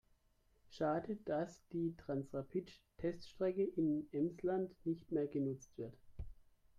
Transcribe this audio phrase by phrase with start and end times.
[0.67, 5.93] Schade, dass die Transrapid-Teststrecke im Emsland nicht mehr genutzt wird.